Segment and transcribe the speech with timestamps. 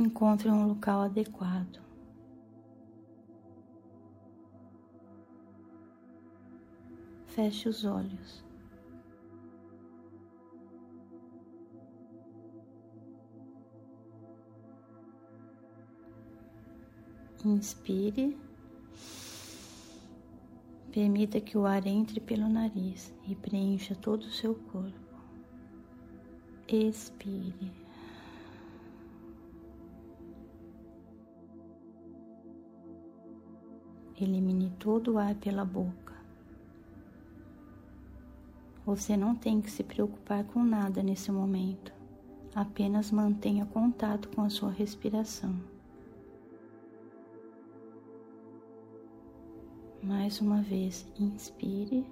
[0.00, 1.78] Encontre um local adequado.
[7.26, 8.42] Feche os olhos.
[17.44, 18.38] Inspire.
[20.90, 25.20] Permita que o ar entre pelo nariz e preencha todo o seu corpo.
[26.66, 27.89] Expire.
[34.20, 36.14] Elimine todo o ar pela boca.
[38.84, 41.92] Você não tem que se preocupar com nada nesse momento.
[42.54, 45.54] Apenas mantenha contato com a sua respiração.
[50.02, 52.04] Mais uma vez, inspire.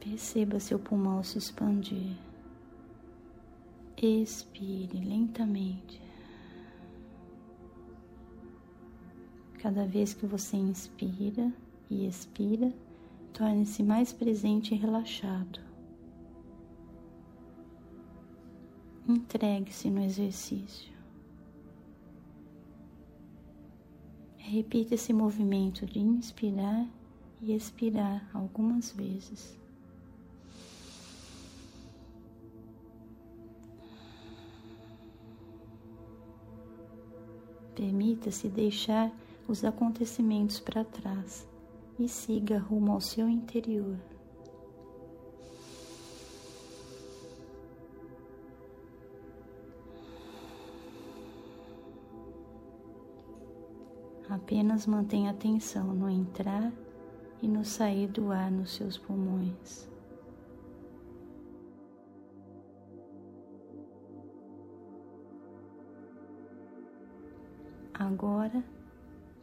[0.00, 2.16] Perceba seu pulmão se expandir.
[3.96, 6.02] Expire lentamente.
[9.64, 11.50] Cada vez que você inspira
[11.88, 12.70] e expira,
[13.32, 15.58] torne-se mais presente e relaxado.
[19.08, 20.92] Entregue-se no exercício.
[24.36, 26.86] Repita esse movimento de inspirar
[27.40, 29.58] e expirar algumas vezes.
[37.74, 39.10] Permita-se deixar
[39.46, 41.46] os acontecimentos para trás
[41.98, 43.96] e siga rumo ao seu interior.
[54.28, 56.72] Apenas mantenha atenção no entrar
[57.40, 59.88] e no sair do ar nos seus pulmões.
[67.92, 68.64] Agora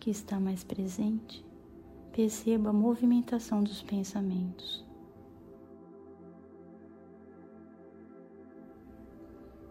[0.02, 1.46] que está mais presente,
[2.12, 4.84] perceba a movimentação dos pensamentos.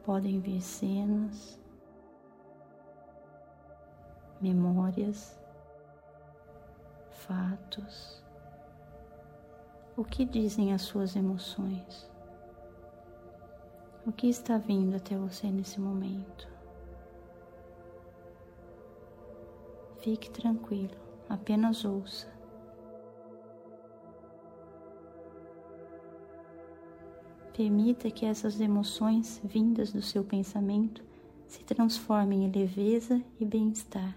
[0.05, 1.61] Podem vir cenas,
[4.41, 5.37] memórias,
[7.11, 8.23] fatos.
[9.97, 12.09] O que dizem as suas emoções?
[14.07, 16.60] O que está vindo até você nesse momento?
[20.03, 20.97] Fique tranquilo,
[21.29, 22.27] apenas ouça.
[27.55, 31.05] Permita que essas emoções vindas do seu pensamento
[31.47, 34.17] se transformem em leveza e bem-estar.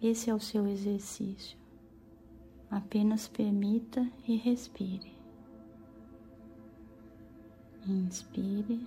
[0.00, 1.58] Esse é o seu exercício.
[2.70, 5.18] Apenas permita e respire.
[7.84, 8.86] Inspire.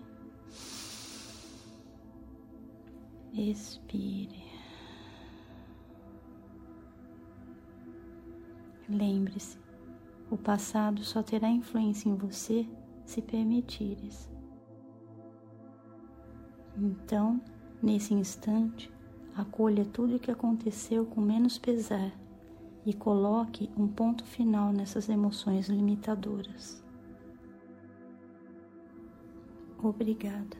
[3.34, 4.51] Expire.
[8.92, 9.58] Lembre-se,
[10.30, 12.68] o passado só terá influência em você
[13.06, 14.30] se permitires.
[16.78, 17.42] Então,
[17.82, 18.92] nesse instante,
[19.36, 22.12] Acolha tudo o que aconteceu com menos pesar
[22.86, 26.84] e coloque um ponto final nessas emoções limitadoras.
[29.82, 30.58] Obrigada.